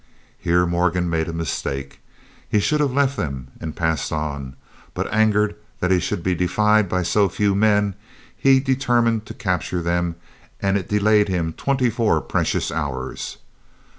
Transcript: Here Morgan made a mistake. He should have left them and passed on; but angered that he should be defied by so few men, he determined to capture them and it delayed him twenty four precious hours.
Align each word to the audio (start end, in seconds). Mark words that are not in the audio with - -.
Here 0.39 0.65
Morgan 0.65 1.11
made 1.11 1.27
a 1.27 1.31
mistake. 1.31 1.99
He 2.49 2.59
should 2.59 2.79
have 2.79 2.91
left 2.91 3.15
them 3.17 3.49
and 3.59 3.75
passed 3.75 4.11
on; 4.11 4.55
but 4.95 5.07
angered 5.13 5.55
that 5.79 5.91
he 5.91 5.99
should 5.99 6.23
be 6.23 6.33
defied 6.33 6.89
by 6.89 7.03
so 7.03 7.29
few 7.29 7.53
men, 7.53 7.93
he 8.35 8.59
determined 8.59 9.27
to 9.27 9.35
capture 9.35 9.83
them 9.83 10.15
and 10.59 10.75
it 10.75 10.89
delayed 10.89 11.29
him 11.29 11.53
twenty 11.53 11.91
four 11.91 12.19
precious 12.19 12.71
hours. 12.71 13.37